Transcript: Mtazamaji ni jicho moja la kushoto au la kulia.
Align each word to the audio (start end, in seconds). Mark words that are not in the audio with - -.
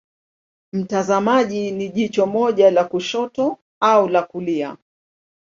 Mtazamaji 0.73 1.71
ni 1.71 1.89
jicho 1.89 2.25
moja 2.25 2.71
la 2.71 2.83
kushoto 2.83 3.57
au 3.81 4.09
la 4.09 4.23
kulia. 4.23 4.77